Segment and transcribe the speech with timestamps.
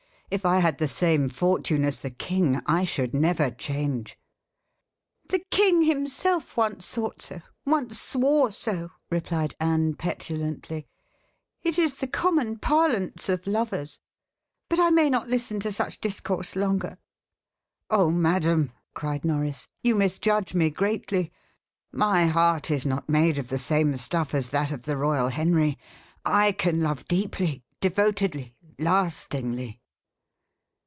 [0.31, 4.17] "If I had the same fortune as the king, I should never change."
[5.27, 10.87] "The king himself once thought so once swore so," replied Anne petulantly.
[11.63, 13.99] "It is the common parlance of lovers.
[14.69, 16.97] But I may not listen to such discourse longer."
[17.89, 21.29] "Oh, madam!" cried Norris, "you misjudge me greatly.
[21.91, 25.77] My heart is not made of the same stuff as that of the royal Henry.
[26.23, 29.79] I can love deeply devotedly lastingly."